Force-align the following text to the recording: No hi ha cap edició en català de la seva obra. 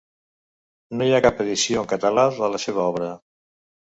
No 1.01 1.09
hi 1.09 1.13
ha 1.17 1.19
cap 1.25 1.43
edició 1.43 1.83
en 1.83 1.91
català 1.93 2.25
de 2.39 2.51
la 2.55 2.61
seva 2.65 2.89
obra. 2.95 3.11